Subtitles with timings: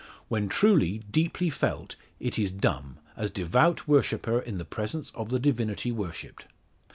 [0.29, 5.37] When truly, deeply, felt it is dumb, as devout worshipper in the presence of the
[5.37, 6.45] divinity worshipped.